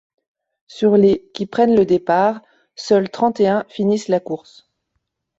[0.65, 2.41] Sur les qui prennent le départ,
[2.75, 4.67] seuls trente-et-un finissent la course.